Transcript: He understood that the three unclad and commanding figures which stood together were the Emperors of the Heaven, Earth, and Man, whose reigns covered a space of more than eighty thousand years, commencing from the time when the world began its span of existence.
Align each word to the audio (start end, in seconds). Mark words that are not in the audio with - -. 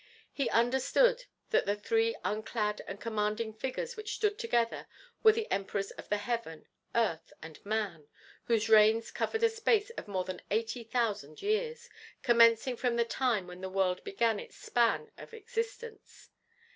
He 0.33 0.49
understood 0.49 1.25
that 1.51 1.67
the 1.67 1.75
three 1.75 2.15
unclad 2.25 2.81
and 2.87 2.99
commanding 2.99 3.53
figures 3.53 3.95
which 3.95 4.15
stood 4.15 4.39
together 4.39 4.87
were 5.21 5.31
the 5.33 5.45
Emperors 5.51 5.91
of 5.91 6.09
the 6.09 6.17
Heaven, 6.17 6.67
Earth, 6.95 7.31
and 7.43 7.63
Man, 7.63 8.07
whose 8.45 8.67
reigns 8.67 9.11
covered 9.11 9.43
a 9.43 9.49
space 9.51 9.91
of 9.91 10.07
more 10.07 10.23
than 10.23 10.41
eighty 10.49 10.83
thousand 10.83 11.43
years, 11.43 11.87
commencing 12.23 12.77
from 12.77 12.95
the 12.95 13.05
time 13.05 13.45
when 13.45 13.61
the 13.61 13.69
world 13.69 14.03
began 14.03 14.39
its 14.39 14.55
span 14.57 15.11
of 15.19 15.35
existence. 15.35 16.31